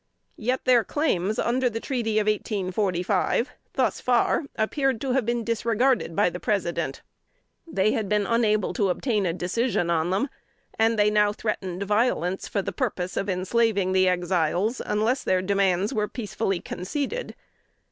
[0.39, 6.15] Yet their claims under the treaty of 1845, thus far, appeared to have been disregarded
[6.15, 7.03] by the President;
[7.67, 10.27] they had been unable to obtain a decision on them;
[10.79, 15.93] and they now threatened violence for the purpose of enslaving the Exiles, unless their demands
[15.93, 17.35] were peacefully conceded.